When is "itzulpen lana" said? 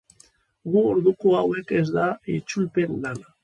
2.41-3.35